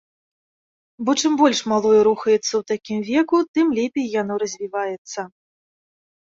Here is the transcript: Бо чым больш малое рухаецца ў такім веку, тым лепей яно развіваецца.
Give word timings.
Бо 1.09 1.13
чым 1.21 1.33
больш 1.41 1.59
малое 1.73 1.99
рухаецца 2.09 2.41
ў 2.57 2.61
такім 2.73 2.97
веку, 3.11 3.37
тым 3.59 3.67
лепей 3.81 4.11
яно 4.21 4.33
развіваецца. 4.47 5.31